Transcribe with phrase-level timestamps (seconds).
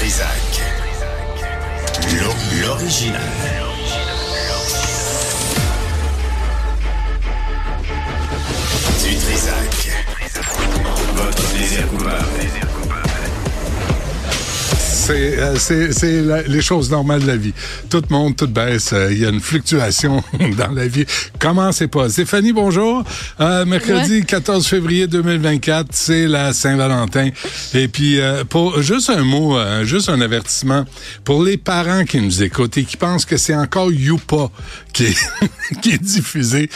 [0.00, 0.62] Trisac.
[2.20, 3.20] L'o- L'original.
[9.02, 9.92] Du Trisac.
[11.14, 13.09] Votre plaisir coupable.
[15.10, 17.52] C'est euh, c'est- c'est la- les choses normales de la vie.
[17.88, 18.92] Tout monte, tout baisse.
[18.92, 20.22] euh, Il y a une fluctuation
[20.56, 21.04] dans la vie.
[21.40, 22.08] Comment c'est pas?
[22.08, 23.02] Stéphanie, bonjour.
[23.40, 27.30] Euh, mercredi 14 février 2024, c'est la Saint-Valentin.
[27.74, 30.84] Et puis, euh, pour juste un mot, euh, juste un avertissement
[31.24, 34.50] pour les parents qui nous écoutent et qui pensent que c'est encore Youpa
[34.92, 35.16] qui est,
[35.82, 36.70] qui est diffusé.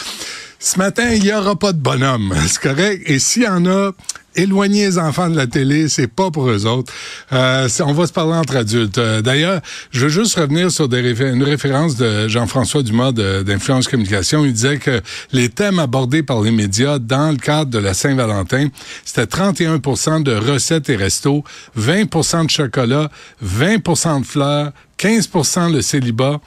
[0.58, 2.34] Ce matin, il n'y aura pas de bonhomme.
[2.48, 3.02] C'est correct?
[3.06, 3.92] Et s'il y en a,
[4.36, 6.92] éloignez les enfants de la télé, c'est pas pour eux autres.
[7.32, 8.98] Euh, on va se parler entre adultes.
[8.98, 14.44] Euh, D'ailleurs, je veux juste revenir sur une référence de Jean-François Dumas d'Influence Communication.
[14.44, 15.00] Il disait que
[15.32, 18.68] les thèmes abordés par les médias dans le cadre de la Saint-Valentin,
[19.04, 21.44] c'était 31% de recettes et restos,
[21.78, 23.10] 20% de chocolat,
[23.44, 26.40] 20% de fleurs, 15% le célibat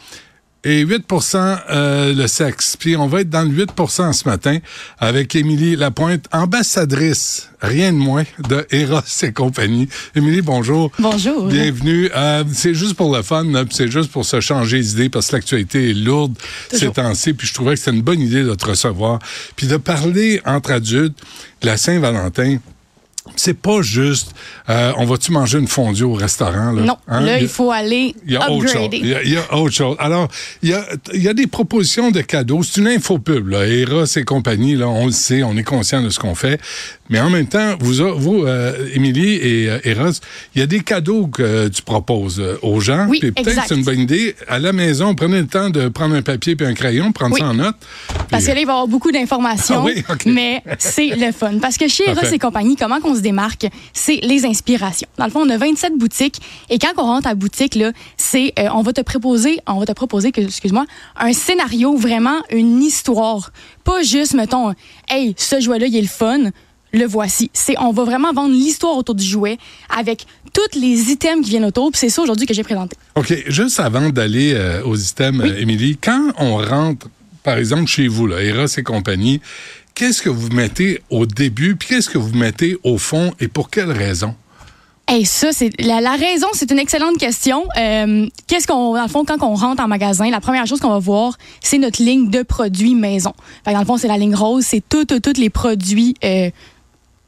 [0.63, 2.75] et 8% euh, le sexe.
[2.77, 4.57] Puis on va être dans le 8% ce matin
[4.99, 9.87] avec Émilie Lapointe, ambassadrice, rien de moins, de Eros et compagnie.
[10.15, 10.91] Émilie, bonjour.
[10.99, 11.47] Bonjour.
[11.47, 12.09] Bienvenue.
[12.15, 15.91] Euh, c'est juste pour le fun, c'est juste pour se changer d'idée parce que l'actualité
[15.91, 16.35] est lourde
[16.71, 17.33] ces temps-ci.
[17.33, 19.19] Puis je trouvais que c'était une bonne idée de te recevoir.
[19.55, 21.17] Puis de parler entre adultes
[21.61, 22.57] de la Saint-Valentin.
[23.35, 24.31] C'est pas juste,
[24.69, 26.71] euh, on va-tu manger une fondue au restaurant?
[26.71, 26.81] Là?
[26.83, 27.21] Non, Hein?
[27.21, 28.89] là, Il faut aller il y a autre chose.
[28.93, 29.95] Il y a, il y a autre chose.
[29.99, 30.27] Alors,
[30.63, 32.63] il y a, il y a des propositions de cadeaux.
[32.63, 33.65] C'est une infopub, là.
[33.67, 36.59] Eros et compagnie, là, on le sait, on est conscient de ce qu'on fait.
[37.09, 40.11] Mais en même temps, vous, vous euh, Émilie et euh, Eros,
[40.55, 43.07] il y a des cadeaux que tu proposes euh, aux gens.
[43.07, 44.35] Oui, peut-être c'est une bonne idée.
[44.49, 47.39] À la maison, prenez le temps de prendre un papier puis un crayon, prendre Oui.
[47.41, 47.75] ça en note.
[48.29, 50.03] Parce que là, il va y avoir beaucoup d'informations, Ah oui?
[50.09, 50.25] OK.
[50.25, 51.59] mais c'est le fun.
[51.61, 53.67] Parce que chez Eros et compagnie, comment qu'on se démarque?
[53.93, 55.07] C'est les inspirations.
[55.17, 57.91] Dans le fond, on a 27 boutiques et quand on rentre à la boutique, là,
[58.15, 60.85] c'est, euh, on va te proposer, on va te proposer, que- excuse-moi,
[61.17, 63.51] un scénario, vraiment une histoire.
[63.83, 64.73] Pas juste, mettons,
[65.09, 66.51] hey, ce jouet-là, il est le fun.
[66.93, 67.51] Le voici.
[67.53, 69.57] C'est, on va vraiment vendre l'histoire autour du jouet
[69.95, 71.91] avec tous les items qui viennent autour.
[71.93, 72.95] C'est ça aujourd'hui que j'ai présenté.
[73.15, 77.09] OK, juste avant d'aller euh, aux items, euh, Émilie, quand on rentre,
[77.43, 79.41] par exemple, chez vous, là, Eros et compagnie,
[79.97, 83.71] qu'est-ce que vous mettez au début, puis qu'est-ce que vous mettez au fond et pour
[83.71, 84.35] quelle raison?
[85.07, 87.65] Hey, ça, c'est la, raison, c'est une excellente question.
[87.77, 90.89] Euh, Qu'est-ce qu'on, dans le fond, quand on rentre en magasin, la première chose qu'on
[90.89, 93.33] va voir, c'est notre ligne de produits maison.
[93.65, 96.51] Dans le fond, c'est la ligne rose, c'est tous, tous les produits euh,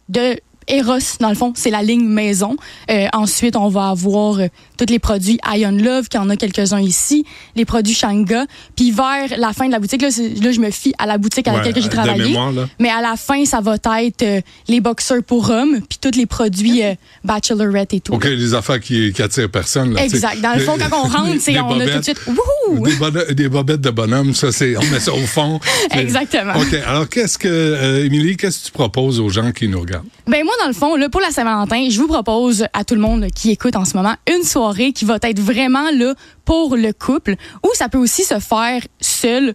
[0.10, 2.56] de Eros, dans le fond, c'est la ligne maison.
[2.90, 4.48] Euh, ensuite, on va avoir euh,
[4.78, 7.26] tous les produits Ion Love, qui en a quelques-uns ici,
[7.56, 8.46] les produits Shanga.
[8.76, 11.52] Puis vers la fin de la boutique, là, je me fie à la boutique à
[11.52, 12.24] Ouais, laquelle que j'ai travaillé.
[12.24, 12.54] mémoire.
[12.80, 16.26] Mais à la fin, ça va être euh, les boxeurs pour hommes, puis tous les
[16.26, 16.82] produits
[17.24, 18.14] Bachelorette et tout.
[18.14, 19.94] OK, les affaires qui, qui attirent personne.
[19.94, 20.40] Là, Exact.
[20.42, 22.04] Dans le fond, quand on rentre, c'est on a tout de bobettes.
[22.04, 22.86] suite wouhou!
[22.88, 25.60] Des, bonne- des bobettes de bonhomme, ça, c'est, on met ça au fond.
[25.92, 26.54] Exactement.
[26.56, 30.06] OK, alors qu'est-ce que, Émilie, qu'est-ce que tu proposes aux gens qui nous regardent?
[30.28, 33.02] Ben moi, dans le fond, là, pour la Saint-Valentin, je vous propose à tout le
[33.02, 36.14] monde qui écoute en ce moment une soirée qui va être vraiment là
[36.46, 39.54] pour le couple, ou ça peut aussi se faire seul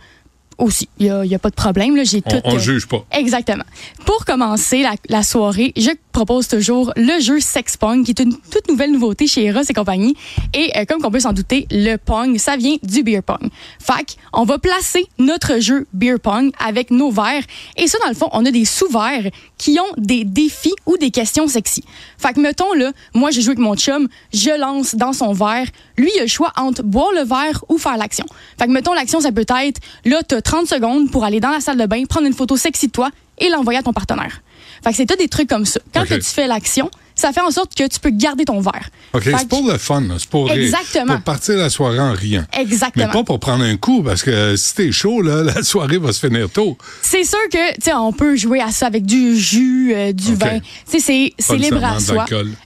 [0.59, 0.89] aussi.
[0.99, 1.97] Il n'y a, il y a pas de problème.
[1.97, 2.41] Là, j'ai On, tout.
[2.45, 3.05] on euh, juge pas.
[3.13, 3.65] Exactement.
[4.07, 8.37] Pour commencer la, la soirée, je propose toujours le jeu Sex Pong, qui est une
[8.39, 10.17] toute nouvelle nouveauté chez Eros et compagnie.
[10.55, 13.51] Et euh, comme qu'on peut s'en douter, le Pong, ça vient du Beer Pong.
[13.81, 17.43] Fac, on va placer notre jeu Beer Pong avec nos verres.
[17.77, 21.11] Et ça, dans le fond, on a des sous-verres qui ont des défis ou des
[21.11, 21.83] questions sexy.
[22.17, 25.67] Fait que, mettons, là, moi, j'ai joué avec mon chum, je lance dans son verre.
[25.99, 28.27] Lui, il a le choix entre boire le verre ou faire l'action.
[28.57, 31.61] Fait que, mettons, l'action, ça peut être, là, t'as 30 secondes pour aller dans la
[31.61, 34.41] salle de bain, prendre une photo sexy de toi et l'envoyer à ton partenaire.
[34.83, 35.81] Fait que c'est tout des trucs comme ça.
[35.93, 38.89] Quand que tu fais l'action, ça fait en sorte que tu peux garder ton verre.
[39.13, 40.51] OK, c'est que- pour le fun, c'est pour.
[40.51, 41.15] Exactement.
[41.15, 42.45] pour partir la soirée en riant.
[42.59, 43.07] Exactement.
[43.07, 46.13] Mais pas pour prendre un coup, parce que si t'es chaud, là, la soirée va
[46.13, 46.77] se finir tôt.
[47.03, 50.35] C'est sûr que, tu sais, on peut jouer à ça avec du jus, euh, du
[50.35, 50.59] vin.
[50.91, 52.25] Tu sais, c'est- libre à soi.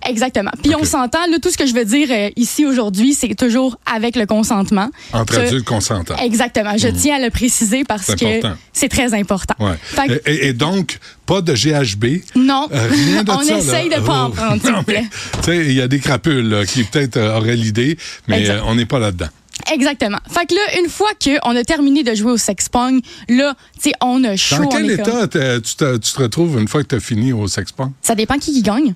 [0.09, 0.51] Exactement.
[0.63, 3.77] Puis on s'entend, là, tout ce que je veux dire euh, ici aujourd'hui, c'est toujours
[3.93, 4.89] avec le consentement.
[5.13, 6.17] Entre Ça- adultes consentants.
[6.17, 6.73] Exactement.
[6.79, 8.41] Je tiens à le préciser parce que
[8.73, 9.55] c'est très important.
[9.61, 9.77] Ouais.
[10.09, 12.23] Que- et donc, pas de GHB.
[12.35, 13.59] non, Euh, rien de on ça, là.
[13.59, 14.33] essaye de pas en Oh.
[14.33, 15.05] prendre, s'il vous plaît.
[15.49, 17.97] il y a des crapules là, qui peut-être euh, auraient l'idée,
[18.27, 19.29] mais euh, on n'est pas là-dedans.
[19.73, 20.19] Exactement.
[20.31, 23.91] Fait que là, une fois qu'on a terminé de jouer au sex pong, là, tu
[23.91, 24.63] sais, on a chaud.
[24.63, 25.29] Dans quel comme- état
[25.61, 27.91] tu te, tu te retrouves une fois que tu as fini au sex pong?
[28.03, 28.95] Ça dépend qui qui gagne.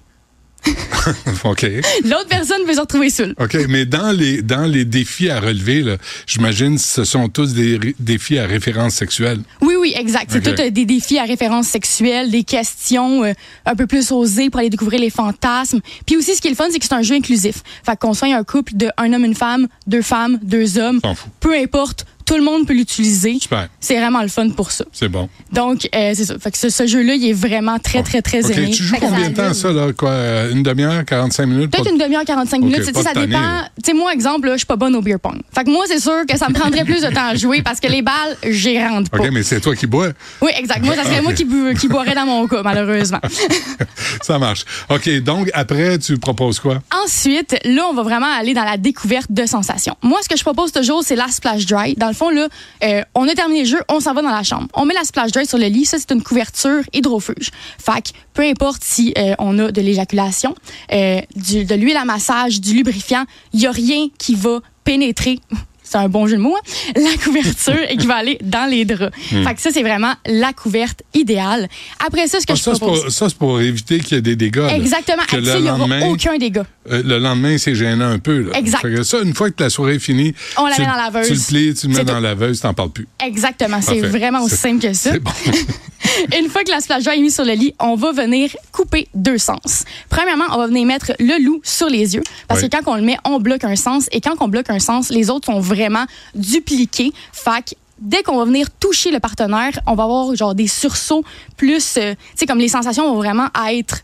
[1.44, 1.67] OK.
[2.05, 3.35] L'autre personne peut se retrouver seule.
[3.41, 8.38] OK, mais dans les, dans les défis à relever, j'imagine ce sont tous des défis
[8.38, 9.41] à référence sexuelle.
[9.61, 10.31] Oui, oui, exact.
[10.31, 10.55] C'est Ok.
[10.55, 13.32] tout euh, des défis à référence sexuelle, des questions euh,
[13.67, 15.81] un peu plus osées pour aller découvrir les fantasmes.
[16.06, 17.62] Puis aussi, ce qui est le fun, c'est que c'est un jeu inclusif.
[17.85, 21.00] Fait qu'on soit un couple de un homme, une femme, deux femmes, deux hommes,
[21.41, 23.38] peu importe, tout le monde peut l'utiliser.
[23.40, 23.69] Super.
[23.80, 24.84] C'est vraiment le fun pour ça.
[24.92, 25.28] C'est bon.
[25.52, 26.38] Donc, euh, c'est ça.
[26.38, 28.70] Fait que ce, ce jeu-là, il est vraiment très, très, très OK, aimé.
[28.70, 29.92] tu joues combien de temps, ça, là?
[29.92, 31.70] Quoi, euh, une demi-heure, 45 minutes?
[31.70, 32.78] Peut-être une demi-heure, 45 Ok, minutes.
[32.80, 33.62] Tu sais, pas ça dépend.
[33.82, 35.40] Tu sais, moi, exemple, je suis pas bonne au beer pong.
[35.54, 37.80] Fait que moi, c'est sûr que ça me prendrait plus de temps à jouer parce
[37.80, 39.19] que les balles, j'y rentre pas.
[39.19, 40.08] OK, mais c'est toi qui bois.
[40.40, 40.84] Oui, exact.
[40.84, 41.22] Moi, ça serait Ok.
[41.24, 43.20] moi qui, bu- qui boirais dans mon cas, malheureusement.
[44.22, 44.64] Ça marche.
[44.90, 46.82] OK, donc après, tu proposes quoi?
[47.04, 49.96] Ensuite, là, on va vraiment aller dans la découverte de sensations.
[50.02, 51.94] Moi, ce que je propose toujours, c'est la splash dry.
[51.96, 52.49] Dans le fond, là,
[52.85, 54.69] euh, on a terminé le jeu, on s'en va dans la chambre.
[54.75, 55.85] On met la splash dry sur le lit.
[55.85, 57.50] Ça, c'est une couverture hydrofuge.
[57.79, 60.55] Fait que peu importe si euh, on a de l'éjaculation,
[60.93, 65.38] euh, du- de l'huile à massage, du lubrifiant, il y a rien qui va pénétrer.
[65.85, 66.93] C'est un bon jeu de mots, hein?
[66.97, 69.15] La couverture et qui va aller dans les draps.
[69.29, 71.69] Fait que ça, c'est vraiment la couverte idéale.
[72.06, 73.03] Après ça, ce que Ah, je ça, propose.
[73.03, 74.56] pour, ça, c'est pour éviter qu'il y ait des dégâts.
[74.58, 74.75] là.
[74.76, 75.23] Exactement.
[75.29, 76.65] Que Avec ça, le il n'y aura aucun dégât.
[76.90, 78.40] Euh, le lendemain, c'est gênant un peu.
[78.40, 78.58] Là.
[78.58, 78.81] Exact.
[78.82, 80.94] Fait que ça, une fois que la soirée est finie, On la tu, met dans
[80.94, 81.25] la.
[81.25, 83.06] Tu le plies, tu le mets dans la laveuse, t'en parles plus.
[83.25, 83.81] Exactement.
[83.81, 85.12] C'est vraiment aussi simple que ça.
[85.12, 85.31] C'est bon.
[86.38, 89.08] Une fois que la splash dry est mise sur le lit, on va venir couper
[89.14, 89.84] deux sens.
[90.08, 92.69] Premièrement, on va venir mettre le loup sur les yeux parce Oui.
[92.69, 95.11] que quand on le met, on bloque un sens et quand on bloque un sens,
[95.11, 97.12] les autres sont vraiment dupliqués.
[97.32, 101.25] Fait que dès qu'on va venir toucher le partenaire, on va avoir genre des sursauts
[101.56, 104.00] plus, euh, tu sais, comme les sensations vont vraiment être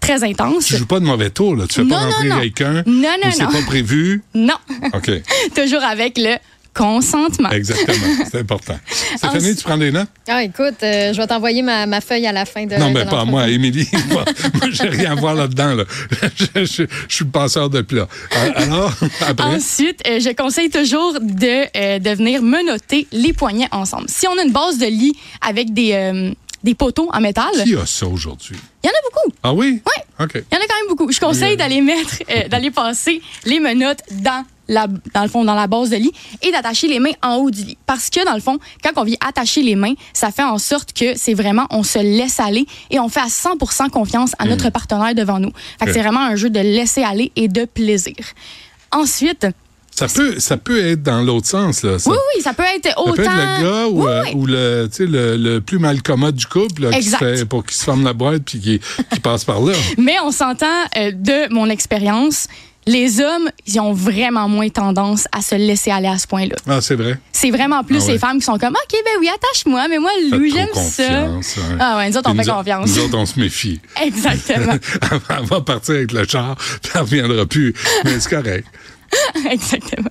[0.00, 0.66] Très intenses.
[0.66, 1.64] Tu joues pas de mauvais tour, là.
[1.68, 2.40] Tu fais Non, pas rentrer non.
[2.40, 2.82] quelqu'un.
[2.86, 3.50] Non, non, c'est non.
[3.52, 4.22] pas prévu?
[4.34, 4.54] Non,
[4.94, 5.10] OK.
[5.54, 6.36] toujours avec le
[6.74, 7.50] consentement.
[7.50, 8.06] Exactement.
[8.32, 8.78] C'est important.
[9.16, 10.08] Stéphanie, Ensuite- tu prends des notes?
[10.26, 12.94] Ah, écoute, euh, je vais t'envoyer ma, ma feuille à la fin de non, de
[12.94, 13.86] mais pas moi, Émilie.
[14.10, 14.24] moi,
[14.54, 15.74] moi, j'ai rien à voir là-dedans.
[15.74, 15.84] Là.
[16.34, 16.64] Je, je-
[17.08, 18.08] je suis le passeur de plat.
[18.34, 19.44] Euh, Alors, après?
[19.56, 24.06] Ensuite, euh, je conseille toujours de, euh, de venir menotter les poignets ensemble.
[24.08, 25.12] Si on a une base de lit
[25.46, 26.32] avec des, euh,
[26.64, 28.56] des poteaux en métal, il Qui a ça aujourd'hui?
[28.84, 29.36] y en a beaucoup.
[29.42, 29.82] Ah oui?
[29.86, 30.24] Oui.
[30.24, 30.32] OK.
[30.34, 31.10] Il y en a quand même beaucoup.
[31.10, 35.54] Je conseille d'aller mettre, euh, d'aller passer les menottes dans la, dans le fond, dans
[35.56, 37.78] la base de lit et d'attacher les mains en haut du lit.
[37.86, 40.92] Parce que, dans le fond, quand on vient attacher les mains, ça fait en sorte
[40.92, 44.70] que c'est vraiment, on se laisse aller et on fait à 100% confiance à notre
[44.70, 45.50] partenaire devant nous.
[45.78, 48.14] Fait que c'est vraiment un jeu de laisser aller et de plaisir.
[48.92, 49.46] Ensuite,
[49.94, 51.82] Ça peut, ça peut être dans l'autre sens.
[51.82, 52.10] Là, ça.
[52.10, 53.12] oui, oui, ça peut être Ça autant.
[53.14, 56.92] peut être le gars ou, Oui, euh, ou le, plus mal commode du couple là,
[56.92, 58.80] qui se fait, pour qu'il se ferme la boîte puis qui,
[59.12, 59.74] qui passe par là.
[59.98, 60.66] Mais on s'entend
[60.96, 62.48] euh, de mon expérience,
[62.86, 66.56] les hommes, ils ont vraiment moins tendance à se laisser aller à ce point-là.
[66.66, 67.18] Ah, c'est vrai?
[67.30, 68.12] C'est vraiment plus Ah ouais.
[68.14, 71.20] les femmes qui sont comme OK, ben oui, attache-moi, mais moi, trop j'aime ça.
[71.22, 71.40] hein.
[71.78, 72.88] Ah ouais, nous autres, on fait confiance.
[72.96, 73.78] Nous autres, on se méfie.
[74.02, 74.72] Exactement.
[75.38, 77.72] Elle va partir avec le char, puis elle reviendra plus.
[78.04, 78.66] Mais c'est correct.
[79.50, 80.08] Exactement.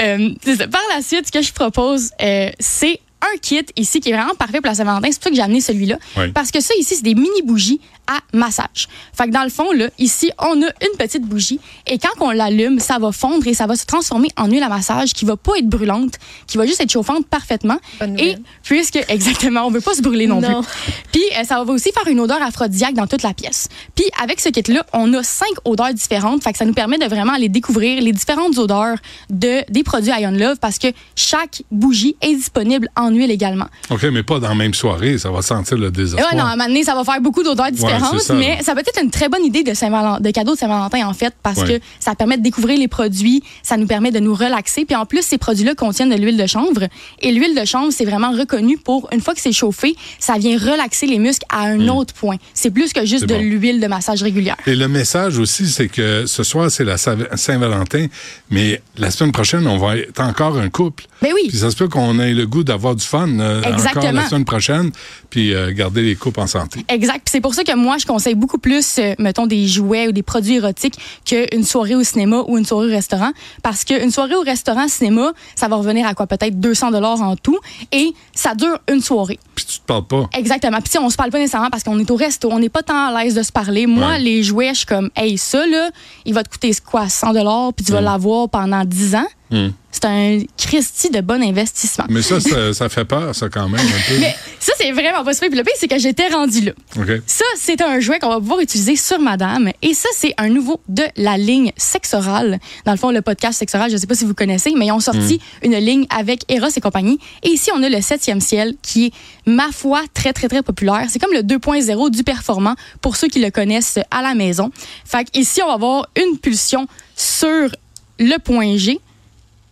[0.00, 0.68] Euh, ça.
[0.68, 4.34] Par la suite, ce que je propose, euh, c'est un kit ici qui est vraiment
[4.34, 5.08] parfait pour la Saint-Valentin.
[5.10, 5.98] C'est pour ça que j'ai amené celui-là.
[6.16, 6.32] Oui.
[6.32, 8.88] Parce que ça, ici, c'est des mini bougies à massage.
[9.16, 12.30] Fait que dans le fond, là, ici, on a une petite bougie et quand on
[12.30, 15.36] l'allume, ça va fondre et ça va se transformer en huile à massage qui va
[15.36, 16.14] pas être brûlante,
[16.46, 17.78] qui va juste être chauffante parfaitement.
[18.00, 20.62] Bonne et puisque, exactement, on veut pas se brûler non, Non.
[20.62, 20.92] plus.
[21.12, 23.68] Puis euh, ça va aussi faire une odeur aphrodisiaque dans toute la pièce.
[23.94, 26.42] Puis avec ce kit-là, on a cinq odeurs différentes.
[26.42, 28.96] Fait que ça nous permet de vraiment aller découvrir les différentes odeurs
[29.30, 33.66] de, des produits Ion Love parce que chaque bougie est disponible en huile également.
[33.90, 35.18] OK, mais pas dans la même soirée.
[35.18, 36.30] Ça va sentir le désespoir.
[36.30, 38.74] ouais, non, à un moment donné, ça va faire beaucoup d'odeurs différentes, ça, mais ça
[38.74, 41.78] peut être une très bonne idée de, cadeau de Saint-Valentin, en fait, parce Ouais.
[41.78, 44.84] que ça permet de découvrir les produits, ça nous permet de nous relaxer.
[44.84, 46.88] Puis en plus, ces produits-là contiennent de l'huile de chanvre.
[47.20, 50.56] Et l'huile de chanvre, c'est vraiment reconnu pour, une fois que c'est chauffé, ça vient
[50.58, 52.36] relaxer les muscles à un autre point.
[52.54, 53.28] C'est plus que juste Hmm.
[53.28, 53.40] De bon.
[53.42, 54.56] l'huile de massage régulière.
[54.66, 58.06] Et le message aussi, c'est que ce soir, c'est la Sa- Saint-Valentin,
[58.50, 61.04] mais la semaine prochaine, on va être encore un couple.
[61.22, 61.46] Ben oui.
[61.48, 64.44] Puis ça se peut qu'on ait le goût d'avoir du fun euh, encore la semaine
[64.44, 64.90] prochaine,
[65.30, 66.84] puis euh, garder les couples en santé.
[66.88, 67.26] Exact.
[67.30, 70.22] C'est pour ça que moi, je conseille beaucoup plus, euh, mettons, des jouets ou des
[70.22, 73.30] produits érotiques qu'une soirée au cinéma ou une soirée au restaurant.
[73.62, 76.26] Parce qu'une soirée au restaurant, cinéma, ça va revenir à quoi?
[76.26, 77.58] Peut-être 200 dollars en tout.
[77.92, 79.38] Et ça dure une soirée.
[79.54, 80.28] Puis tu te parles pas.
[80.36, 80.78] Exactement.
[80.82, 82.48] Puis on se parle pas nécessairement parce qu'on est au resto.
[82.52, 83.86] On n'est pas tant à l'aise de se parler.
[83.86, 84.18] Moi, Ouais.
[84.18, 85.90] les jouets, je suis comme, hey, ça, là,
[86.24, 87.08] il va te coûter quoi?
[87.08, 89.26] 100 dollars puis tu vas l'avoir pendant 10 ans.
[89.48, 89.68] Hmm.
[89.92, 92.06] c'est un Christie de bon investissement.
[92.08, 94.18] Mais ça, ça, ça fait peur, ça, quand même, un peu.
[94.18, 95.48] Mais ça, c'est vraiment pas super.
[95.48, 96.72] Puis le pire, c'est que j'étais rendue là.
[96.98, 97.22] OK.
[97.26, 99.70] Ça, c'est un jouet qu'on va pouvoir utiliser sur madame.
[99.82, 102.58] Et ça, c'est un nouveau de la ligne Sexoral.
[102.84, 105.00] Dans le fond, le podcast Sexoral, je sais pas si vous connaissez, mais ils ont
[105.00, 107.20] sorti une ligne avec Eros et compagnie.
[107.44, 109.12] Et ici, on a le septième ciel qui est,
[109.46, 111.06] ma foi, très, très, très populaire.
[111.08, 114.72] C'est comme le 2.0 du performant pour ceux qui le connaissent à la maison.
[115.04, 117.70] Fait ici, on va avoir une pulsion sur
[118.18, 119.00] le point G,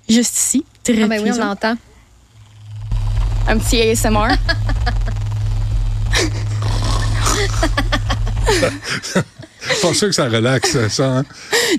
[0.09, 0.65] juste ici.
[0.83, 1.75] Très Ah ben oui, on l'entend.
[3.49, 4.29] Un petit ASMR.
[9.83, 11.19] Pas sûr que ça relaxe, ça.
[11.19, 11.25] Hein?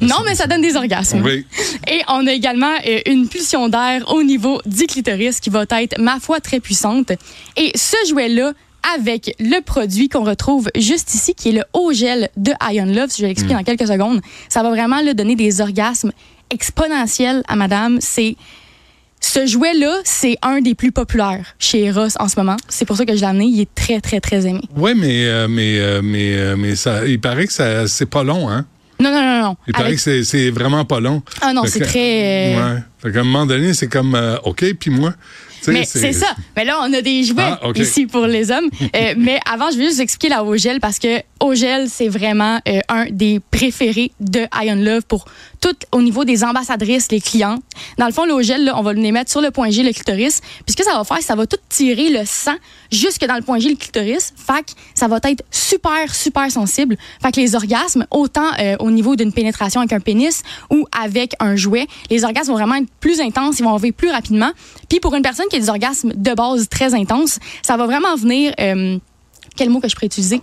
[0.02, 1.22] non, mais ça donne des orgasmes.
[1.24, 1.46] Oui.
[1.88, 6.00] Et on a également euh, une pulsion d'air au niveau du clitoris qui va être,
[6.00, 7.12] ma foi, très puissante.
[7.58, 8.54] Et ce jouet-là,
[8.96, 13.10] avec le produit qu'on retrouve juste ici, qui est le haut gel de Ion Love,
[13.10, 16.12] si je vais l'expliquer dans quelques secondes, ça va vraiment là, donner des orgasmes
[16.50, 17.98] exponentiels à madame.
[18.02, 18.36] C'est.
[19.22, 22.58] Ce jouet-là, c'est un des plus populaires chez Eros en ce moment.
[22.70, 23.46] C'est pour ça que je l'ai amené.
[23.46, 24.62] Il est très, très, très aimé.
[24.76, 28.24] Oui, mais, euh, mais, euh, mais, euh, mais ça, il paraît que ça, c'est pas
[28.24, 28.66] long, hein?
[29.00, 29.56] Non, non, non, non.
[29.68, 31.24] Il paraît que c'est, c'est vraiment pas long.
[31.42, 32.56] Ah non, c'est très.
[32.56, 32.82] euh, Ouais.
[33.02, 35.14] Fait qu'à un moment donné, c'est comme, euh, OK, puis moi.
[35.68, 36.28] Mais c'est ça.
[36.56, 38.70] Mais là, on a des jouets Ah, ici pour les hommes.
[38.96, 42.80] Euh, mais avant, je vais juste expliquer la Ogel parce que Ogel, c'est vraiment euh,
[42.88, 45.26] un des préférés de Ion Love pour
[45.60, 47.58] tout au niveau des ambassadrices, les clients.
[47.98, 50.40] Dans le fond, l'Ogel, on va les mettre sur le point G, le clitoris.
[50.66, 52.56] Puis ce que ça va faire, ça va tout tirer le sang
[52.92, 54.34] jusque dans le point G, le clitoris.
[54.38, 56.96] Fait que ça va être super, super sensible.
[57.22, 61.34] Fait que les orgasmes, autant euh, au niveau d'une pénétration avec un pénis ou avec
[61.40, 64.52] un jouet, les orgasmes vont vraiment être plus intenses, ils vont arriver plus rapidement.
[64.90, 68.16] Puis pour une personne qui a des orgasmes de base très intenses, ça va vraiment
[68.16, 68.54] venir...
[68.60, 68.98] euh,
[69.56, 70.42] quel mot que je pourrais utiliser?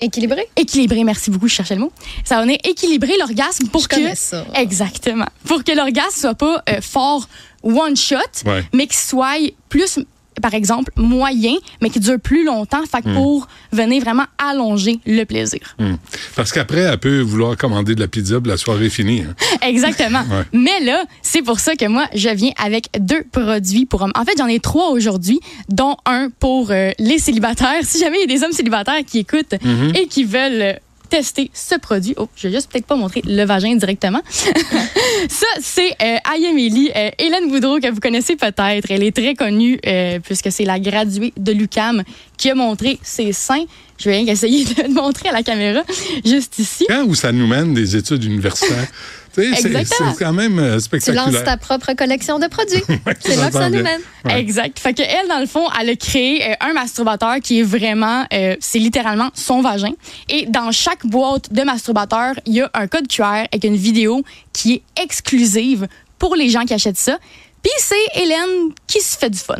[0.00, 0.48] Équilibré?
[0.56, 1.92] Équilibrer, merci beaucoup, je cherchais le mot.
[2.24, 4.16] Ça va venir équilibrer l'orgasme pour Je que...
[4.16, 4.44] ça.
[4.54, 5.26] Exactement.
[5.44, 7.28] Pour que l'orgasme soit pas euh, fort
[7.62, 8.64] one shot, Ouais.
[8.72, 9.36] mais qu'il soit
[9.68, 10.00] plus,
[10.40, 12.82] par exemple, moyen, mais qui dure plus longtemps.
[12.90, 15.60] Fait que pour venir vraiment allonger le plaisir.
[15.78, 15.96] Hum.
[16.36, 19.22] Parce qu'après, elle peut vouloir commander de la pizza, puis la soirée est finie.
[19.22, 19.34] hein.
[19.66, 20.20] Exactement.
[20.22, 20.44] Ouais.
[20.52, 24.12] Mais là, c'est pour ça que moi, je viens avec deux produits pour hommes.
[24.14, 27.80] En fait, j'en ai trois aujourd'hui, dont un pour euh, les célibataires.
[27.82, 29.54] Si jamais il y a des hommes célibataires qui écoutent
[29.94, 30.72] et qui veulent euh,
[31.12, 32.14] tester ce produit.
[32.16, 34.22] Oh, je vais juste peut-être pas montrer le vagin directement.
[35.28, 38.90] Ça, c'est euh, Ayameli, euh, Hélène Boudreau, que vous connaissez peut-être.
[38.90, 42.02] Elle est très connue euh, puisque c'est la graduée de l'UCAM
[42.36, 43.64] qui a montré ses seins.
[43.98, 45.82] Je vais rien essayer de le montrer à la caméra,
[46.24, 46.86] juste ici.
[46.88, 48.88] Quand où ça nous mène des études universitaires?
[49.34, 51.30] C'est, quand même euh, Tu spectaculaire.
[51.30, 52.82] lances ta propre collection de produits.
[53.20, 54.00] c'est là que ça nous mène.
[54.24, 54.38] Ouais.
[54.38, 54.78] Exact.
[54.78, 58.26] Fait que elle, dans le fond, elle a créé euh, un masturbateur qui est vraiment,
[58.32, 59.92] euh, c'est littéralement son vagin.
[60.28, 64.22] Et dans chaque boîte de masturbateur, il y a un code QR avec une vidéo
[64.52, 67.18] qui est exclusive pour les gens qui achètent ça.
[67.62, 69.56] Puis c'est Hélène qui se fait du fun.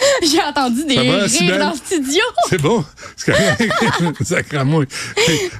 [0.22, 2.22] J'ai entendu des va, rires dans le studio.
[3.16, 3.34] C'est.
[4.24, 4.86] Sacramouille.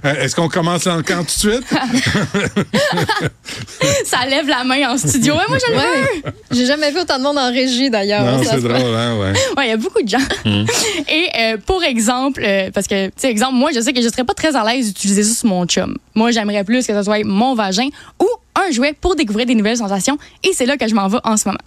[0.04, 1.64] Euh, Est-ce qu'on commence dans le camp tout de suite?
[4.04, 5.34] Ça lève la main en studio.
[5.34, 5.84] Ouais, moi, je le veux.
[5.84, 6.32] Ouais.
[6.50, 8.24] J'ai jamais vu autant de monde en régie d'ailleurs.
[8.24, 9.32] Non, c'est drôle, hein, ouais.
[9.56, 10.18] Ouais, il y a beaucoup de gens.
[11.08, 14.08] Et euh, pour exemple, euh, parce que, tu sais, exemple, moi, je sais que je
[14.08, 15.96] serais pas très à l'aise d'utiliser ça sur mon chum.
[16.14, 17.88] Moi, j'aimerais plus que ce soit mon vagin
[18.20, 20.18] ou un jouet pour découvrir des nouvelles sensations.
[20.44, 21.60] Et c'est là que je m'en vais en ce moment.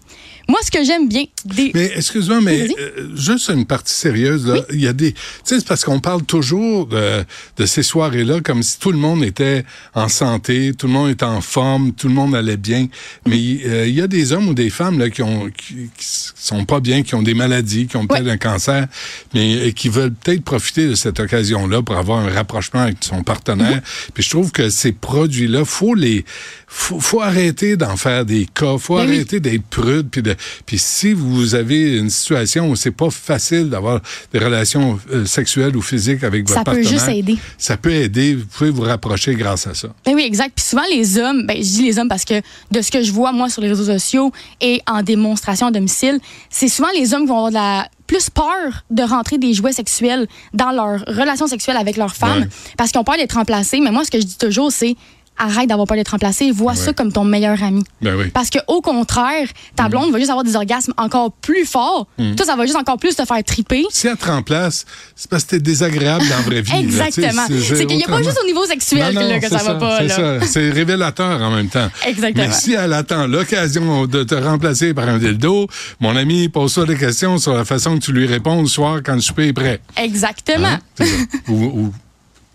[0.47, 1.71] Moi, ce que j'aime bien des.
[1.73, 4.61] Mais excuse-moi, mais euh, juste une partie sérieuse, là.
[4.71, 5.13] Il y a des.
[5.13, 7.23] Tu sais, c'est parce qu'on parle toujours de,
[7.57, 11.23] de ces soirées-là comme si tout le monde était en santé, tout le monde était
[11.23, 12.87] en forme, tout le monde allait bien.
[13.25, 16.05] Mais euh, il y a des hommes ou des femmes là, qui ont qui, qui
[16.35, 18.87] sont pas bien, qui ont des maladies, qui ont peut-être un cancer,
[19.33, 23.81] mais qui veulent peut-être profiter de cette occasion-là pour avoir un rapprochement avec son partenaire.
[24.13, 26.25] Puis je trouve que ces produits-là, faut les
[26.67, 30.32] faut, faut arrêter d'en faire des cas, faut Ben arrêter d'être prude puis de
[30.65, 35.75] puis si vous avez une situation où c'est pas facile d'avoir des relations euh, sexuelles
[35.75, 37.37] ou physiques avec votre Ça peut partenaire, juste aider.
[37.57, 39.89] ça peut aider, vous pouvez vous rapprocher grâce à ça.
[40.05, 40.53] Ben oui, exact.
[40.55, 43.11] Puis souvent, les hommes, ben, je dis les hommes parce que de ce que je
[43.11, 47.21] vois, moi, sur les réseaux sociaux et en démonstration à domicile, c'est souvent les hommes
[47.23, 51.47] qui vont avoir de la plus peur de rentrer des jouets sexuels dans leur relation
[51.47, 52.47] sexuelle avec leur femme Ouais.
[52.77, 53.79] parce qu'ils ont peur d'être remplacés.
[53.79, 54.95] Mais moi, ce que je dis toujours, c'est
[55.43, 56.93] arrête d'avoir peur d'être remplacé, vois ça Ouais.
[56.93, 57.83] comme ton meilleur ami.
[58.01, 58.29] Ben oui.
[58.33, 62.07] Parce que au contraire, ta blonde va juste avoir des orgasmes encore plus forts.
[62.35, 63.85] Toi, ça va juste encore plus te faire triper.
[63.89, 64.85] Si elle te remplace,
[65.15, 66.71] c'est parce que t'es désagréable dans la vraie vie.
[66.75, 67.45] Exactement.
[67.47, 69.63] C'est qu'il n'y a pas juste au niveau sexuel Non, non, là, que c'est ça
[69.63, 69.99] va pas.
[69.99, 70.59] C'est ça.
[70.73, 71.89] Révélateur en même temps.
[72.05, 72.47] Exactement.
[72.47, 75.67] Mais si elle attend l'occasion de te remplacer par un dildo,
[75.99, 79.15] mon ami, pose-toi des questions sur la façon que tu lui réponds le soir quand
[79.15, 79.79] le souper est prêt.
[79.97, 80.67] Exactement.
[80.67, 80.79] Hein?
[80.97, 81.05] Ça.
[81.49, 81.93] ou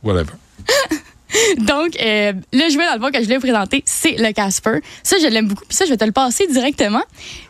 [0.02, 0.32] whatever.
[1.58, 4.80] Donc, euh, le jouet, dans le fond, que je l'ai présenté, c'est le Casper.
[5.02, 5.64] Ça, je l'aime beaucoup.
[5.68, 7.02] Puis ça, je vais te le passer directement.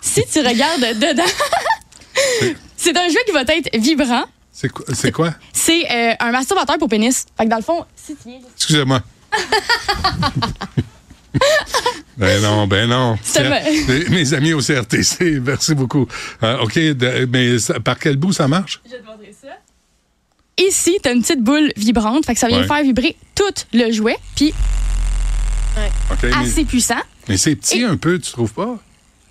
[0.02, 1.22] Si tu regardes dedans,
[2.76, 4.24] c'est un jouet qui va être vibrant.
[4.52, 4.84] C'est quoi?
[4.92, 5.34] C'est quoi?
[5.52, 7.26] C'est euh, un masturbateur pour pénis.
[7.36, 8.38] Fait que dans le fond, si tu viens...
[8.56, 9.00] Excusez-moi.
[12.16, 13.16] ben non, ben non.
[13.88, 16.08] Me- mes- amis au CRTC, merci beaucoup.
[16.42, 18.80] Euh, OK, de- mais ça- par quel bout ça marche?
[18.86, 19.27] Je vais te.
[20.58, 22.26] Ici, tu as une petite boule vibrante.
[22.26, 22.66] Fait que ça vient Ouais.
[22.66, 24.16] faire vibrer tout le jouet.
[24.36, 24.52] Puis
[26.10, 26.98] OK, mais, assez puissant.
[27.28, 28.76] mais c'est petit Et- un peu, tu trouves pas?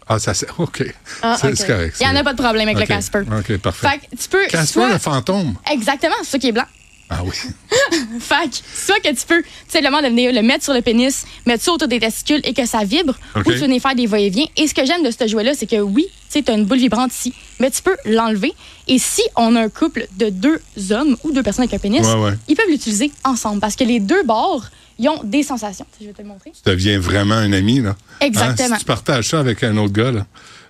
[0.07, 0.83] Ah, ça c'est OK.
[1.21, 1.53] Ah, c'est OK.
[1.57, 1.97] c'est correct.
[1.99, 3.23] Il n'y en a pas de problème avec le Casper.
[3.37, 3.87] OK, parfait.
[3.89, 4.45] Fait que tu peux.
[4.47, 5.55] Casper, soit- le fantôme.
[5.71, 6.63] Exactement, c'est ça qui est blanc.
[7.09, 7.31] Ah oui.
[8.19, 11.25] Fait que soit que tu peux tout simplement le, venir le mettre sur le pénis,
[11.45, 14.45] mettre ça autour des testicules et que ça vibre, ou tu venir faire des va-et-vient.
[14.57, 17.13] Et ce que j'aime de ce jouet-là, c'est que oui, tu as une boule vibrante
[17.13, 18.51] ici, mais tu peux l'enlever.
[18.89, 20.59] Et si on a un couple de deux
[20.91, 22.33] hommes ou deux personnes avec un pénis, Ouais, ouais.
[22.49, 24.65] ils peuvent l'utiliser ensemble parce que les deux bords,
[24.99, 25.85] ils ont des sensations.
[26.01, 26.51] Je vais te le montrer.
[26.51, 27.91] Tu deviens vraiment un ami, là.
[27.91, 28.75] Hein, Exactement.
[28.75, 30.25] Si tu partages ça avec un autre gars, là,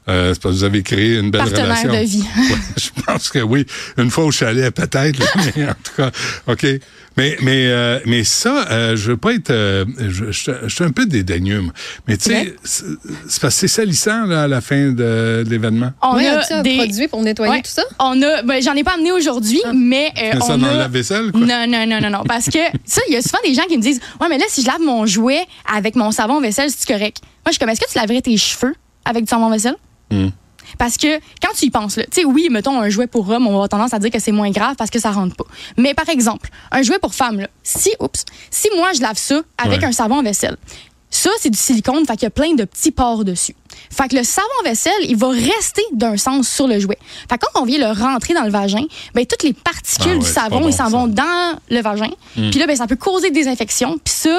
[0.10, 1.94] euh, c'est parce que vous avez créé une belle Partenaire relation.
[1.94, 2.24] de vie.
[2.38, 3.66] Ouais, je pense que oui.
[3.98, 5.20] Une fois au chalet, peut-être.
[5.56, 6.12] mais en tout cas,
[6.48, 6.66] OK.
[7.18, 9.50] Mais, mais, euh, mais ça, euh, je veux pas être...
[9.50, 11.74] euh, je, je, je suis un peu dédaigneux, moi.
[12.08, 15.92] Mais tu sais, c'est parce que c'est salissant là, à la fin de, de l'événement.
[16.04, 16.76] On Oui, a des.
[16.78, 17.62] produit pour nettoyer Ouais.
[17.64, 17.82] tout ça?
[18.00, 18.44] On a.
[18.44, 20.74] Ben, J'en ai pas amené aujourd'hui, mais euh, Mets ça on dans a.
[20.74, 21.42] le lave-vaisselle, quoi.
[21.42, 22.24] Non, non, non, non, non.
[22.28, 24.46] Parce que ça, il y a souvent des gens qui me disent Ouais, mais là,
[24.48, 25.42] si je lave mon jouet
[25.74, 27.18] avec mon savon vaisselle, c'est correct?
[27.24, 29.76] Moi, je suis comme Est-ce que tu laverais tes cheveux avec du savon vaisselle?
[30.12, 30.30] Hmm.
[30.78, 33.60] Parce que quand tu y penses, tu sais, oui, mettons un jouet pour homme, on
[33.60, 35.46] va tendance à dire que c'est moins grave parce que ça rentre pas.
[35.78, 39.42] Mais par exemple, un jouet pour femme, là, si, oups, si moi je lave ça
[39.58, 39.88] avec Ouais.
[39.88, 40.58] un savon vaisselle,
[41.10, 43.56] ça, c'est du silicone, fait qu'il y a plein de petits pores dessus.
[43.90, 46.98] Fait que le savon vaisselle, il va rester d'un sens sur le jouet.
[47.30, 48.84] Fait que quand on vient le rentrer dans le vagin,
[49.16, 52.12] ben toutes les particules Ah ouais, du savon, bon, ils s'en vont dans le vagin.
[52.36, 53.98] Puis là, ben ça peut causer des infections.
[54.04, 54.38] Puis ça,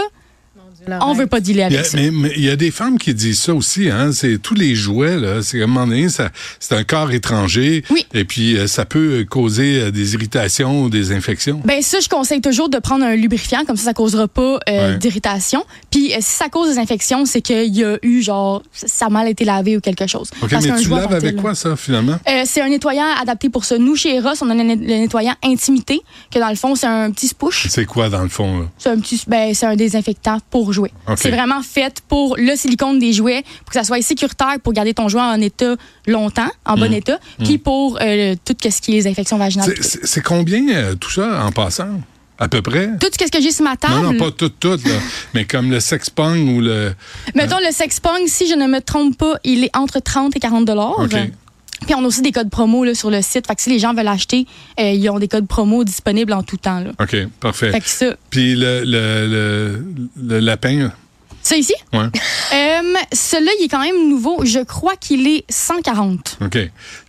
[1.03, 1.99] on veut pas dealer Il y avec a- ça.
[2.13, 4.11] mais il y a des femmes qui disent ça aussi, hein.
[4.13, 5.43] C'est tous les jouets, là.
[5.43, 6.31] C'est à un moment donné, ça,
[6.61, 7.85] c'est un corps étranger.
[7.91, 8.07] Oui.
[8.15, 11.61] Et puis, euh, ça peut causer euh, des irritations ou des infections.
[11.65, 14.93] Ben ça, je conseille toujours de prendre un lubrifiant, comme ça, ça causera pas euh,
[14.93, 14.99] Ouais.
[14.99, 15.65] d'irritation.
[15.91, 19.09] Puis euh, si ça cause des infections, c'est qu'il y a eu genre ça a
[19.11, 20.31] mal été lavé ou quelque chose.
[20.43, 22.19] OK, Parce mais tu laves avec quoi, ça, finalement?
[22.29, 23.79] Euh, c'est un nettoyant adapté pour ça.
[23.79, 26.01] Nous, chez Ross, on a le, net- le nettoyant intimité,
[26.33, 27.67] que dans le fond, c'est un petit spouche.
[27.69, 28.69] C'est quoi, dans le fond?
[28.79, 30.93] C'est un petit, ben, c'est un désinfectant pour jouets.
[31.17, 34.95] C'est vraiment fait pour le silicone des jouets, pour que ça soit sécuritaire pour garder
[34.95, 36.81] ton jouet en état longtemps, en Mm.
[36.81, 39.75] bon état, puis pour euh, tout ce qui est les infections vaginales.
[39.81, 42.01] C'est- combien, euh, tout ça, en passant?
[42.41, 42.91] À peu près?
[43.01, 43.95] Tout ce que j'ai sur ma table.
[43.95, 44.95] Non, non, pas tout, tout, là.
[45.35, 46.95] mais comme le sexpong ou le.
[47.35, 50.65] Mettons, le sexpong, si je ne me trompe pas, il est entre 30 et 40
[50.65, 51.01] dollars.
[51.01, 51.17] OK.
[51.87, 53.47] Puis on a aussi des codes promo là, sur le site.
[53.47, 54.47] Fait que si les gens veulent acheter,
[54.81, 56.81] euh, ils ont des codes promo disponibles en tout temps.
[56.81, 56.91] Là.
[57.01, 57.71] OK, parfait.
[57.71, 58.17] Fait que ça.
[58.31, 59.85] Puis le, le, le,
[60.23, 60.93] le lapin,
[61.43, 61.99] Ça ici, ouais.
[62.55, 64.45] euh, celui-là, il est quand même nouveau.
[64.45, 66.39] Je crois qu'il est 140.
[66.45, 66.59] OK.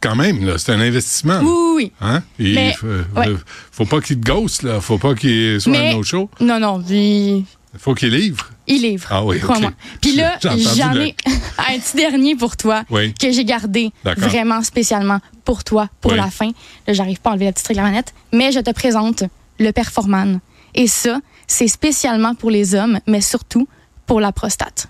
[0.01, 1.39] Quand même, là, c'est un investissement.
[1.41, 1.91] Oui, oui, oui.
[2.01, 2.21] Hein?
[2.37, 3.27] Il Mais- faut, ouais.
[3.71, 4.79] faut pas qu'il te ghost, là.
[4.81, 6.29] Faut pas qu'il soit Mais- un autre show.
[6.39, 7.43] Non, non, il,
[7.77, 8.49] Faut qu'il livre.
[8.69, 9.07] Il livre.
[9.11, 9.41] Ah oui, OK.
[9.43, 9.71] Crois-moi.
[10.01, 11.15] Puis là, j'en le- ai
[11.57, 13.13] un petit dernier pour toi Oui.
[13.13, 16.17] que j'ai gardé vraiment spécialement pour toi, pour Oui.
[16.17, 16.49] la fin.
[16.87, 19.23] Là, j'arrive pas à enlever la petite réglamanette, mais je te présente
[19.59, 20.39] le Performan.
[20.75, 23.67] Et ça, c'est spécialement pour les hommes, mais surtout
[24.05, 24.87] pour la prostate.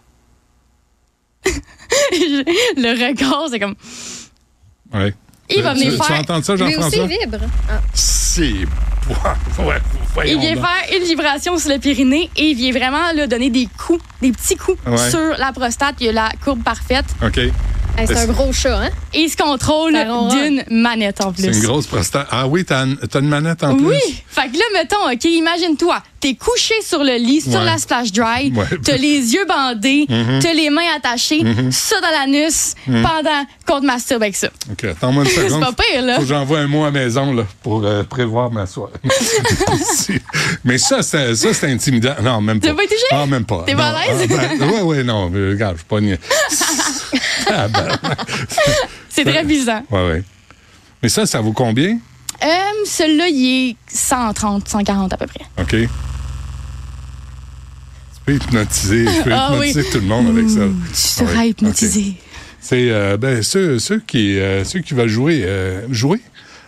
[2.11, 3.75] le regard, c'est comme.
[4.93, 5.13] Ouais.
[5.49, 6.19] Il va Tu- venir tu, Tu faire.
[6.19, 7.07] entends ça, Jean-François?
[7.07, 7.37] vibre.
[7.69, 7.79] Ah.
[7.93, 8.53] C'est.
[10.17, 10.65] Ouais, Il vient donc.
[10.65, 14.31] faire une vibration sur le périnée et il vient vraiment là, donner des coups, des
[14.31, 14.97] petits coups Ouais.
[15.09, 15.95] sur la prostate.
[15.99, 17.39] Il y a la courbe parfaite OK.
[17.99, 18.89] Hey, c'est un gros chat, hein?
[19.13, 21.43] et il se contrôle Ça d'une manette en plus.
[21.43, 22.27] C'est une grosse prostate.
[22.31, 23.87] Ah oui, t'as une, t'as une manette en plus?
[23.87, 24.23] Oui!
[24.27, 27.65] Fait que là, mettons, OK, imagine-toi, t'es couché sur le lit, sur Ouais.
[27.65, 28.65] la splash dry, Ouais.
[28.83, 34.23] t'as les yeux bandés, t'as les mains attachées, ça dans l'anus, pendant qu'on te masturbe
[34.23, 34.47] avec ça.
[34.71, 35.61] OK, attends-moi une C'est seconde.
[35.61, 36.15] pas pire, là.
[36.15, 38.93] Faut que j'envoie un mot à la maison là, pour euh, prévoir ma soirée.
[40.63, 42.15] Mais ça, c'est, ça, c'est intimidant.
[42.21, 42.67] Non, même pas.
[42.67, 43.05] T'as pas été touché?
[43.11, 43.63] Ah, même pas.
[43.65, 44.27] T'es pas à l'aise?
[44.31, 45.29] Ah, ben, ouais, ouais, non.
[45.29, 45.97] mais Regarde, je suis pas.
[45.97, 46.68] Ah, ben,
[49.09, 49.81] C'est très bizarre.
[49.91, 50.23] ouais, ouais.
[51.01, 51.97] Mais ça, ça vaut combien?
[52.43, 52.47] Euh,
[52.85, 55.45] Celui-là, il est 130, 140 à peu près.
[55.61, 55.69] OK.
[55.71, 55.87] Tu
[58.25, 60.61] peux hypnotiser, je peux Ah hypnotiser tout le monde avec ça.
[60.89, 62.13] Tu seras Ah oui, hypnotisé.
[62.61, 65.43] C'est euh, ben, ceux, ceux, qui, euh, ceux qui veulent jouer.
[65.45, 66.21] euh, jouer?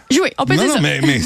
[0.10, 0.82] Jouer, on peut non, dire non, ça.
[0.82, 1.22] mais, mais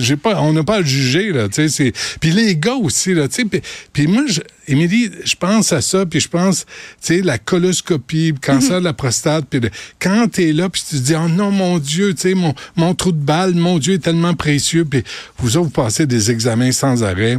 [0.00, 1.92] j'ai pas, on n'a pas à le juger, là, tu sais.
[2.20, 3.62] Puis les gars aussi, là, tu sais.
[3.92, 6.64] Puis moi, je- Émilie, je pense à ça, puis je pense,
[7.00, 10.82] tu sais, la coloscopie, le cancer de la prostate, puis le- quand t'es là, puis
[10.88, 13.78] tu te dis, oh non, mon Dieu, tu sais, mon, mon trou de balle, mon
[13.78, 15.02] Dieu est tellement précieux, puis
[15.38, 17.38] vous autres, vous passez des examens sans arrêt.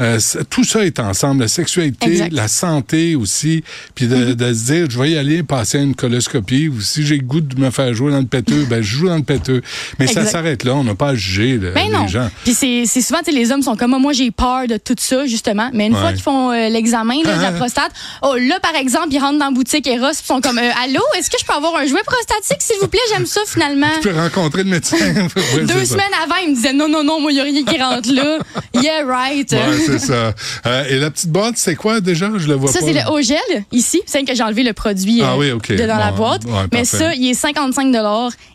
[0.00, 2.32] Euh, tout ça est ensemble, la sexualité, Exact.
[2.32, 3.64] la santé aussi,
[3.96, 7.16] puis de, de se dire, je vais y aller passer une coloscopie, ou si j'ai
[7.16, 9.62] le goût de me faire jouer dans le péteux, ben je joue dans le péteux.
[9.98, 12.06] Mais ça s'arrête là, on n'a pas à juger là, Ben les non.
[12.06, 12.30] gens.
[12.44, 14.94] Puis c'est c'est souvent, tu sais, les hommes sont comme, moi, j'ai peur de tout
[14.98, 15.70] ça, justement.
[15.74, 16.00] Mais une Ouais.
[16.00, 19.46] fois qu'ils font euh, l'examen de la prostate, oh, là, par exemple, ils rentrent dans
[19.46, 22.02] la boutique Eros, puis sont comme, euh, allô, est-ce que je peux avoir un jouet
[22.04, 23.00] prostatique, s'il vous plaît?
[23.12, 23.86] J'aime ça, finalement.
[24.02, 24.96] Tu peux rencontrer le médecin.
[25.54, 25.92] Ouais, Deux ça.
[25.94, 28.12] semaines avant, ils me disaient, non, non, non, moi, il n'y a rien qui rentre
[28.12, 28.38] là.
[28.74, 29.50] Yeah, right.
[29.52, 30.34] Ouais, c'est ça.
[30.66, 32.30] Euh, et la petite boîte, c'est quoi déjà?
[32.36, 32.86] Je le vois Ça, pas.
[32.86, 33.38] c'est le haut gel,
[33.72, 34.02] ici.
[34.06, 36.44] C'est que j'ai enlevé le produit Ah euh, oui, de dans la boîte.
[36.44, 37.94] ouais, Mais ça, il est 55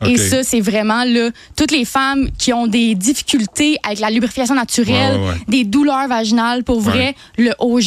[0.06, 0.18] Et OK.
[0.18, 5.20] ça, c'est vraiment là, toutes les femmes qui ont des difficultés avec la lubrification naturelle,
[5.48, 7.80] des douleurs vaginales, pour vrai, le haut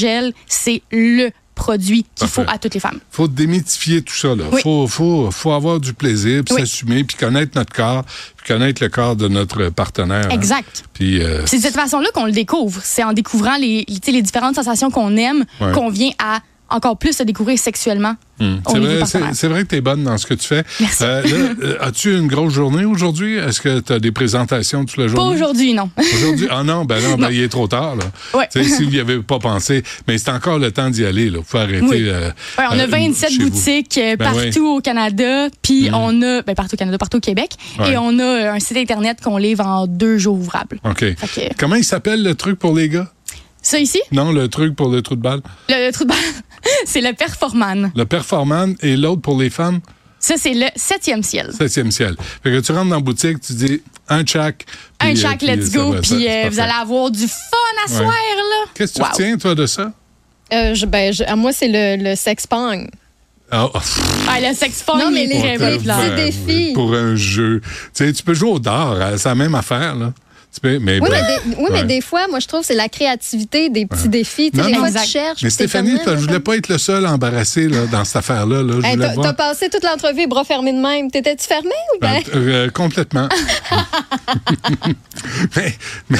[0.46, 3.00] c'est le produit qu'il faut à toutes les femmes.
[3.10, 4.34] faut démythifier tout ça.
[4.34, 4.60] Oui.
[4.62, 6.60] Faut, faut, faut avoir du plaisir, puis Oui.
[6.60, 8.04] s'assumer, puis connaître notre corps,
[8.36, 10.26] puis connaître le corps de notre partenaire.
[10.26, 10.34] hein.
[10.34, 10.84] Exact.
[10.92, 12.80] Puis, euh, C'est de cette façon-là qu'on le découvre.
[12.84, 15.72] C'est en découvrant les, différentes sensations qu'on aime Ouais.
[15.72, 19.76] qu'on vient à encore plus se découvrir sexuellement hum, au c'est vrai, c'est- que tu
[19.76, 20.64] es bonne dans ce que tu fais.
[20.80, 21.04] Merci.
[21.04, 21.28] Euh, là,
[21.62, 23.36] euh, As-tu une grosse journée aujourd'hui?
[23.36, 25.34] Est-ce que tu as des présentations toute la Pas journée?
[25.36, 25.88] aujourd'hui, non.
[25.96, 26.48] Aujourd'hui?
[26.50, 27.96] Ah non, ben non, ben, il est trop tard.
[27.96, 28.04] Là.
[28.34, 28.48] Ouais.
[28.50, 31.30] Si vous n'y avez pas pensé, mais c'est encore le temps d'y aller.
[31.30, 31.38] Là.
[31.38, 31.86] Vous pouvez arrêter.
[31.86, 32.08] Oui.
[32.08, 33.50] euh, Ouais, on a euh, 27 chez vous.
[33.50, 37.50] boutiques Ben partout au Canada, puis on a ben, partout au Canada, partout au Québec,
[37.86, 40.80] et on a un site internet qu'on livre en deux jours ouvrables.
[40.84, 40.98] OK.
[40.98, 43.08] Que- Comment il s'appelle le truc pour les gars?
[43.62, 45.40] Ça ici, Non, le truc pour le trou de balle.
[45.68, 46.18] le, le trou de balle,
[46.86, 47.92] c'est le Performan.
[47.94, 49.80] Le Performan et l'autre pour les femmes,
[50.18, 51.50] Ça c'est le septième ciel.
[51.56, 52.16] septième ciel.
[52.42, 54.64] Fait que tu rentres dans la boutique, tu dis un chac.
[55.00, 57.96] Un euh, puis let's go, puis euh, vous allez avoir du fun à Ouais.
[57.98, 58.70] soir là.
[58.74, 59.08] Qu'est-ce que tu Wow.
[59.10, 59.92] retiens, toi, de ça?
[60.52, 62.88] Euh, je- ben, je- à moi, c'est le, le sex pong.
[63.50, 63.78] Ah, oh,
[64.28, 66.72] Ah, le sex fun, Non, mais il les- petits défis.
[66.72, 67.60] Pour un jeu.
[67.94, 70.12] Tu sais, tu peux jouer au dard, hein, c'est la même affaire, là.
[70.56, 71.84] Tu peux, mais Oui, mais, des, oui mais Ouais.
[71.84, 74.50] des fois, moi, je trouve que c'est la créativité des petits défis.
[74.50, 74.78] Tu Non, des non.
[74.78, 75.02] fois, Exact.
[75.04, 75.42] tu cherches.
[75.42, 78.62] Mais Stéphanie, Ah, je voulais pas être le seul embarrassé là, dans cette affaire-là.
[78.62, 78.88] Là.
[78.88, 79.14] Hey, voir.
[79.22, 81.10] t'as passé toute l'entrevue bras fermés de même.
[81.10, 82.20] T'étais-tu fermé ou bien?
[82.34, 83.28] Euh, euh, complètement.
[85.56, 85.74] mais,
[86.08, 86.18] mais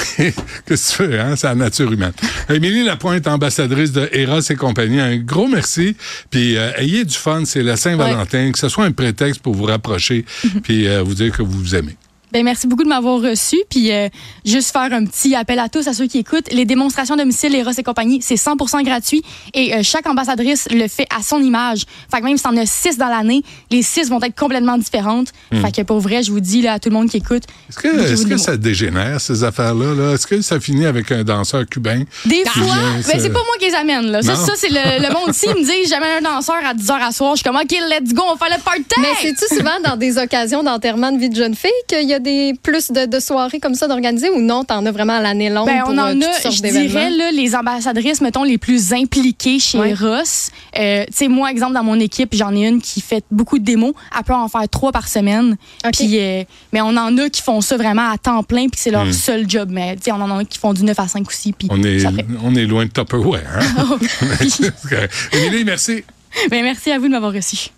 [0.67, 1.35] qu'est-ce que tu fais, hein?
[1.35, 2.13] C'est la nature humaine.
[2.49, 5.95] Émilie Lapointe, ambassadrice de Eros et compagnie, un gros merci.
[6.29, 9.65] Puis euh, ayez du fun, c'est la Saint-Valentin, que ce soit un prétexte pour vous
[9.65, 10.25] rapprocher,
[10.63, 11.95] puis vous dire que vous vous aimez.
[12.31, 13.57] Ben, merci beaucoup de m'avoir reçu.
[13.69, 14.09] Puis euh,
[14.45, 16.51] juste faire un petit appel à tous, à ceux qui écoutent.
[16.51, 19.23] Les démonstrations domicile, les et compagnie, c'est 100 gratuit.
[19.53, 21.83] Et euh, chaque ambassadrice le fait à son image.
[22.11, 25.29] Fait que même si t'en as six dans l'année, les six vont être complètement différentes.
[25.51, 27.43] Fait que pour vrai, je vous dis là, à tout le monde qui écoute.
[27.69, 29.93] Est-ce que, ça dégénère, ces affaires-là?
[29.93, 32.03] -là, Est-ce que ça finit avec un danseur cubain?
[32.25, 34.11] Des fois, vient ben, c'est pas moi qui les amène.
[34.11, 34.21] Là.
[34.21, 35.47] Ça, ça c'est le, le monde ici.
[35.49, 37.35] Ils me dit j'amène un danseur à 10h à soir.
[37.35, 38.83] Je suis comme, OK, let's go, on faire le party.
[38.99, 42.16] Mais c'est-tu souvent dans des occasions d'enterrement de vie de jeune fille qu'il y a
[42.19, 44.63] des plus de, de soirées comme ça d'organiser ou non?
[44.63, 46.61] T'en as vraiment à l'année longue Ben, pour on euh, en toutes a, sortes je
[46.61, 49.93] dirais, là, les ambassadrices, mettons, les plus impliquées chez Ouais.
[49.93, 50.49] Ross.
[50.77, 53.63] Euh, tu sais, moi, exemple, dans mon équipe, j'en ai une qui fait beaucoup de
[53.63, 53.93] démos.
[54.17, 55.55] Elle peut en faire trois par semaine.
[55.93, 58.91] Puis, euh, mais on en a qui font ça vraiment à temps plein, puis c'est
[58.91, 59.69] leur seul job.
[59.71, 61.53] Mais, tu sais, on en a qui font du 9 à 5 aussi.
[61.53, 62.25] Puis On est, ça fait.
[62.43, 63.59] on est loin de Tupperware.
[63.59, 63.97] Hein?
[65.33, 66.03] Émilie, merci.
[66.51, 67.69] Ben, merci à vous de m'avoir reçu.